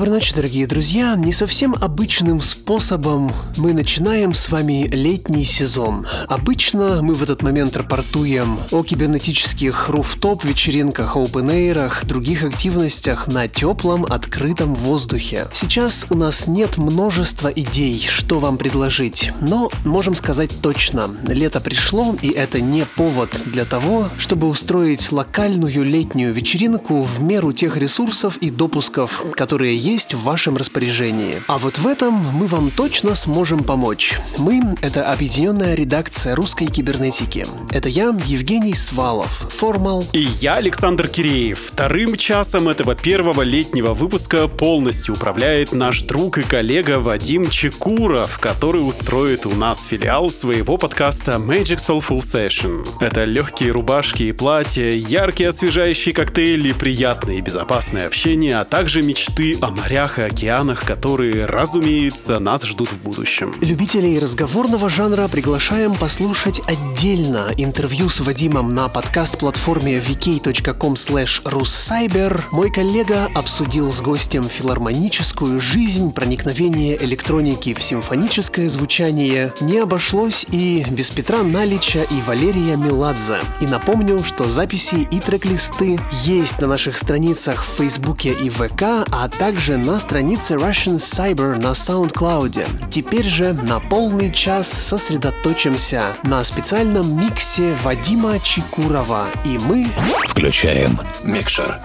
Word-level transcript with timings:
Доброй 0.00 0.14
ночи, 0.14 0.34
дорогие 0.34 0.66
друзья. 0.66 1.14
Не 1.14 1.30
совсем 1.30 1.74
обычным 1.78 2.40
способом 2.40 3.30
мы 3.58 3.74
начинаем 3.74 4.32
с 4.32 4.48
вами 4.48 4.88
летний 4.90 5.44
сезон. 5.44 6.06
Обычно 6.26 7.02
мы 7.02 7.12
в 7.12 7.22
этот 7.22 7.42
момент 7.42 7.76
рапортуем 7.76 8.60
о 8.70 8.82
кибернетических 8.82 9.90
руфтоп-вечеринках, 9.90 11.16
опен-эйрах, 11.16 12.06
других 12.06 12.44
активностях 12.44 13.26
на 13.26 13.46
теплом, 13.46 14.06
открытом 14.06 14.74
воздухе. 14.74 15.48
Сейчас 15.52 16.06
у 16.08 16.14
нас 16.14 16.46
нет 16.46 16.78
множества 16.78 17.48
идей, 17.48 18.02
что 18.08 18.38
вам 18.38 18.56
предложить, 18.56 19.32
но 19.42 19.70
можем 19.84 20.14
сказать 20.14 20.62
точно, 20.62 21.10
лето 21.28 21.60
пришло, 21.60 22.16
и 22.22 22.30
это 22.30 22.62
не 22.62 22.86
повод 22.86 23.28
для 23.44 23.66
того, 23.66 24.08
чтобы 24.16 24.46
устроить 24.48 25.12
локальную 25.12 25.84
летнюю 25.84 26.32
вечеринку 26.32 27.02
в 27.02 27.20
меру 27.20 27.52
тех 27.52 27.76
ресурсов 27.76 28.38
и 28.38 28.48
допусков, 28.48 29.22
которые 29.34 29.76
есть 29.76 29.89
в 29.98 30.22
вашем 30.22 30.56
распоряжении. 30.56 31.42
А 31.48 31.58
вот 31.58 31.78
в 31.78 31.86
этом 31.86 32.14
мы 32.14 32.46
вам 32.46 32.70
точно 32.70 33.16
сможем 33.16 33.64
помочь. 33.64 34.20
Мы— 34.38 34.62
это 34.82 35.10
объединенная 35.10 35.74
редакция 35.74 36.36
русской 36.36 36.66
кибернетики. 36.66 37.44
Это 37.72 37.88
я, 37.88 38.14
Евгений 38.24 38.74
Свалов, 38.74 39.46
Формал. 39.50 40.04
И 40.12 40.20
я, 40.20 40.54
Александр 40.54 41.08
Киреев. 41.08 41.58
Вторым 41.72 42.16
часом 42.16 42.68
этого 42.68 42.94
первого 42.94 43.42
летнего 43.42 43.92
выпуска 43.92 44.46
полностью 44.46 45.16
управляет 45.16 45.72
наш 45.72 46.02
друг 46.02 46.38
и 46.38 46.42
коллега 46.42 47.00
Вадим 47.00 47.50
Чекуров, 47.50 48.38
который 48.38 48.86
устроит 48.86 49.44
у 49.44 49.50
нас 49.50 49.84
филиал 49.84 50.30
своего 50.30 50.76
подкаста 50.76 51.32
Magic 51.32 51.78
Soulful 51.78 52.20
Session. 52.20 52.86
Это 53.00 53.24
легкие 53.24 53.72
рубашки 53.72 54.22
и 54.22 54.32
платья, 54.32 54.90
яркие 54.90 55.48
освежающие 55.48 56.14
коктейли, 56.14 56.72
приятное 56.72 57.38
и 57.38 57.40
безопасное 57.40 58.06
общение, 58.06 58.60
а 58.60 58.64
также 58.64 59.02
мечты 59.02 59.56
о 59.60 59.79
морях 59.80 60.18
и 60.18 60.22
океанах, 60.22 60.84
которые, 60.84 61.46
разумеется, 61.46 62.38
нас 62.38 62.64
ждут 62.64 62.92
в 62.92 62.98
будущем. 62.98 63.54
Любителей 63.62 64.18
разговорного 64.18 64.90
жанра 64.90 65.26
приглашаем 65.26 65.94
послушать 65.94 66.60
отдельно 66.66 67.50
интервью 67.56 68.10
с 68.10 68.20
Вадимом 68.20 68.74
на 68.74 68.88
подкаст-платформе 68.88 69.98
vk.com 69.98 70.94
russcyber. 70.94 72.42
Мой 72.52 72.70
коллега 72.70 73.28
обсудил 73.34 73.90
с 73.90 74.00
гостем 74.02 74.42
филармоническую 74.42 75.60
жизнь, 75.60 76.12
проникновение 76.12 77.02
электроники 77.02 77.72
в 77.72 77.82
симфоническое 77.82 78.68
звучание. 78.68 79.54
Не 79.60 79.78
обошлось 79.78 80.44
и 80.50 80.84
без 80.90 81.10
Петра 81.10 81.42
Налича 81.42 82.02
и 82.02 82.20
Валерия 82.26 82.76
Меладзе. 82.76 83.38
И 83.62 83.66
напомню, 83.66 84.22
что 84.24 84.50
записи 84.50 85.08
и 85.10 85.20
трек-листы 85.20 85.98
есть 86.24 86.60
на 86.60 86.66
наших 86.66 86.98
страницах 86.98 87.64
в 87.64 87.78
Фейсбуке 87.78 88.32
и 88.32 88.50
ВК, 88.50 89.06
а 89.10 89.28
также 89.28 89.69
также 89.70 89.90
на 89.90 89.98
странице 90.00 90.54
Russian 90.54 90.96
Cyber 90.96 91.56
на 91.56 91.72
SoundCloud. 91.72 92.88
Теперь 92.90 93.26
же 93.26 93.52
на 93.52 93.78
полный 93.78 94.32
час 94.32 94.68
сосредоточимся 94.68 96.02
на 96.24 96.42
специальном 96.42 97.16
миксе 97.20 97.76
Вадима 97.84 98.40
Чекурова. 98.40 99.26
И 99.44 99.58
мы 99.58 99.86
включаем 100.26 100.98
микшер. 101.22 101.78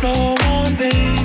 floor 0.00 0.34
one 0.50 0.74
day 0.76 1.19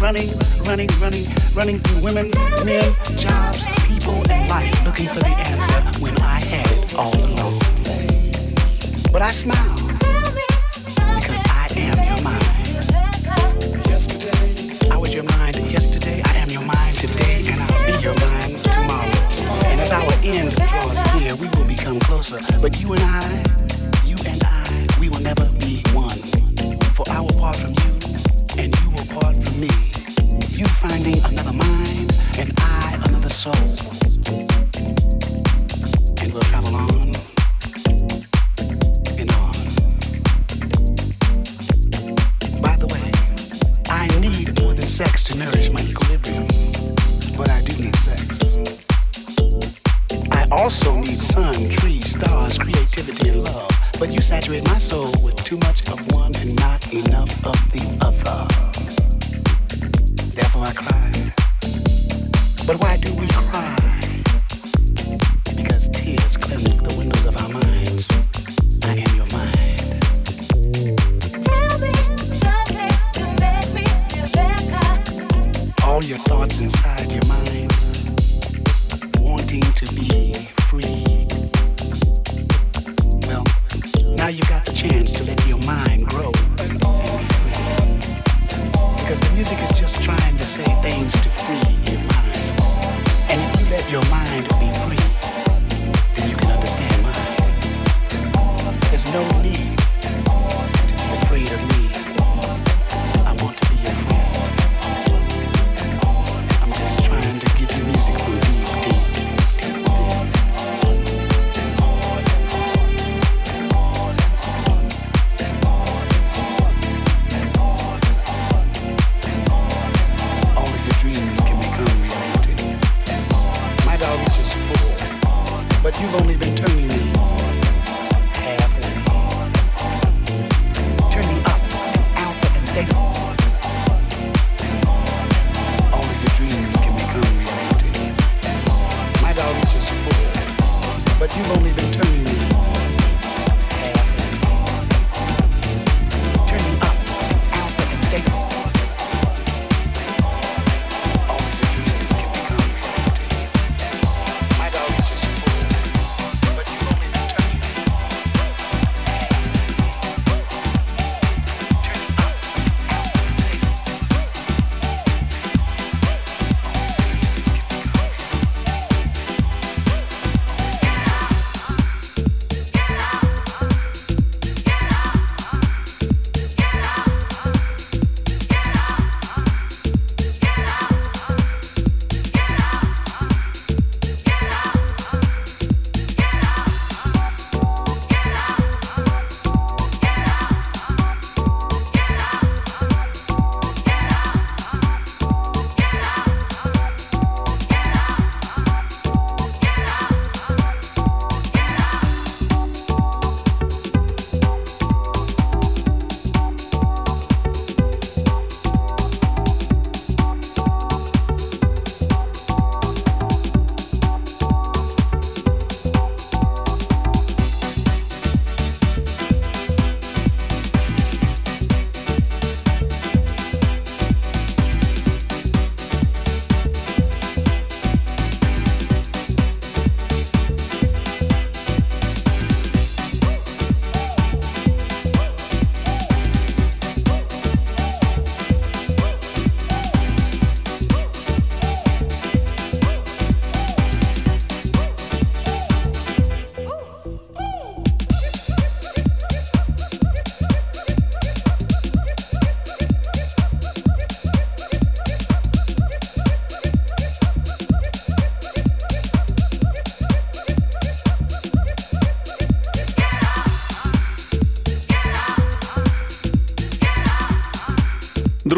running, 0.00 0.30
running, 0.64 0.88
running, 1.00 1.26
running 1.54 1.78
through 1.78 2.02
women, 2.02 2.30
men, 2.64 2.94
jobs, 3.16 3.64
people, 3.86 4.22
and 4.30 4.48
life, 4.48 4.84
looking 4.84 5.08
for 5.08 5.20
the 5.20 5.26
answer 5.26 6.00
when 6.00 6.16
I 6.20 6.40
had 6.40 6.66
it 6.70 6.94
all 6.94 7.14
alone. 7.14 7.58
But 9.12 9.22
I 9.22 9.30
smile 9.30 9.76
because 11.14 11.42
I 11.46 11.68
am 11.76 11.98
your 12.08 12.22
mind. 12.22 12.44
I 14.92 14.96
was 14.96 15.14
your 15.14 15.24
mind 15.24 15.56
yesterday, 15.70 16.22
I 16.24 16.36
am 16.36 16.50
your 16.50 16.64
mind 16.64 16.96
today, 16.96 17.44
and 17.46 17.62
I'll 17.62 17.86
be 17.86 18.02
your 18.02 18.14
mind 18.20 18.58
tomorrow. 18.58 19.10
And 19.66 19.80
as 19.80 19.92
our 19.92 20.12
end 20.22 20.54
draws 20.56 21.14
near, 21.14 21.34
we 21.36 21.48
will 21.56 21.66
become 21.66 22.00
closer. 22.00 22.40
But 22.60 22.80
you 22.80 22.92
and 22.92 23.02
I, 23.02 23.44
you 24.04 24.16
and 24.26 24.42
I, 24.44 24.86
we 25.00 25.08
will 25.08 25.20
never 25.20 25.48
be 25.60 25.82
one. 25.92 26.18
For 26.94 27.08
I 27.08 27.20
will 27.20 27.32
part 27.34 27.56
from 27.56 27.70
you 27.70 27.93
Apart 28.98 29.36
from 29.36 29.60
me. 29.60 29.68
You 30.50 30.66
finding 30.66 31.22
another 31.24 31.52
mind, 31.52 32.12
and 32.38 32.52
I 32.58 33.00
another 33.04 33.28
soul. 33.28 33.93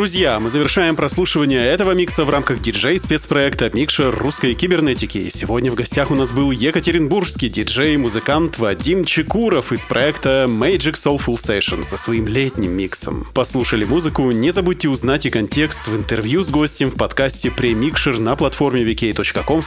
Друзья, 0.06 0.38
мы 0.38 0.50
завершаем 0.50 0.94
прослушивание 0.94 1.66
этого 1.66 1.90
микса 1.90 2.24
в 2.24 2.30
рамках 2.30 2.60
диджей-спецпроекта 2.60 3.70
«Микшер 3.74 4.14
русской 4.14 4.54
кибернетики». 4.54 5.28
Сегодня 5.30 5.72
в 5.72 5.74
гостях 5.74 6.12
у 6.12 6.14
нас 6.14 6.30
был 6.30 6.52
екатеринбургский 6.52 7.48
диджей-музыкант 7.48 8.56
Вадим 8.60 9.04
Чекуров 9.04 9.72
из 9.72 9.84
проекта 9.84 10.46
Magic 10.48 10.92
Soulful 10.92 11.34
Session 11.34 11.82
со 11.82 11.96
своим 11.96 12.28
летним 12.28 12.70
миксом. 12.70 13.26
Послушали 13.34 13.82
музыку? 13.82 14.30
Не 14.30 14.52
забудьте 14.52 14.88
узнать 14.88 15.26
и 15.26 15.30
контекст 15.30 15.88
в 15.88 15.96
интервью 15.96 16.44
с 16.44 16.50
гостем 16.50 16.92
в 16.92 16.94
подкасте 16.94 17.50
«Премикшер» 17.50 18.20
на 18.20 18.36
платформе 18.36 18.84
vk.com 18.84 19.60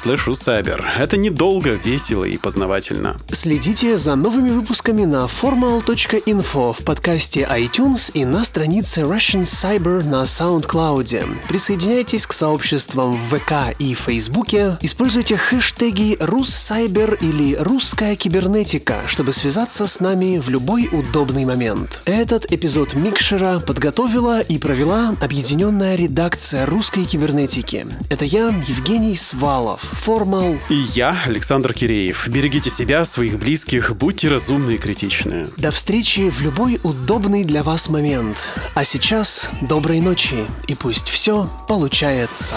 Это 0.97 1.17
недолго, 1.17 1.71
весело 1.71 2.23
и 2.23 2.37
познавательно. 2.37 3.17
Следите 3.29 3.97
за 3.97 4.15
новыми 4.15 4.51
выпусками 4.51 5.03
на 5.03 5.25
formal.info 5.25 6.73
в 6.73 6.85
подкасте 6.85 7.41
iTunes 7.41 8.09
и 8.13 8.23
на 8.23 8.45
странице 8.45 9.01
Russian 9.01 9.41
Cyber 9.41 10.01
на 10.05 10.28
SoundCloud. 10.30 11.47
Присоединяйтесь 11.47 12.27
к 12.27 12.34
сообществам 12.34 13.17
в 13.17 13.36
ВК 13.36 13.75
и 13.80 13.95
Фейсбуке. 13.95 14.77
Используйте 14.82 15.36
хэштеги 15.38 16.17
«Руссайбер» 16.19 17.15
или 17.15 17.55
«Русская 17.55 18.15
кибернетика», 18.15 19.01
чтобы 19.07 19.34
связаться 19.34 19.88
с 19.88 19.99
нами 19.99 20.38
в 20.38 20.49
любой 20.49 20.88
удобный 20.91 21.45
момент. 21.45 22.01
Этот 22.05 22.51
эпизод 22.51 22.93
Микшера 22.93 23.59
подготовила 23.59 24.41
и 24.41 24.59
провела 24.59 25.15
объединенная 25.19 25.95
редакция 25.95 26.65
русской 26.65 27.05
кибернетики. 27.05 27.88
Это 28.09 28.25
я, 28.25 28.49
Евгений 28.67 29.15
Свалов, 29.15 29.82
Формал. 29.82 30.57
И 30.69 30.75
я, 30.93 31.17
Александр 31.25 31.73
Киреев. 31.73 32.27
Берегите 32.27 32.69
себя, 32.69 33.03
своих 33.05 33.39
близких, 33.39 33.95
будьте 33.95 34.27
разумны 34.30 34.75
и 34.75 34.77
критичны. 34.77 35.47
До 35.57 35.71
встречи 35.71 36.30
в 36.30 36.41
любой 36.41 36.80
удобный 36.84 37.43
для 37.43 37.63
вас 37.63 37.89
момент. 37.89 38.47
А 38.75 38.84
сейчас 38.84 39.49
доброй 39.61 39.99
ночи 40.10 40.43
и 40.68 40.74
пусть 40.74 41.07
все 41.07 41.47
получается. 41.68 42.55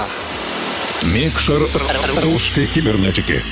Микшер 1.02 1.60
русской 2.22 2.66
кибернетики. 2.66 3.44